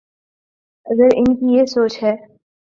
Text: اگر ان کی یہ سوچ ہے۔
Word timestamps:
اگر 0.85 1.09
ان 1.17 1.35
کی 1.35 1.55
یہ 1.57 1.65
سوچ 1.65 2.03
ہے۔ 2.03 2.13